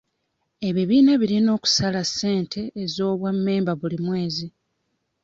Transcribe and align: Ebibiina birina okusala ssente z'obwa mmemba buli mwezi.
Ebibiina 0.67 1.11
birina 1.21 1.49
okusala 1.57 2.01
ssente 2.09 2.61
z'obwa 2.93 3.29
mmemba 3.35 3.73
buli 3.81 3.97
mwezi. 4.05 4.47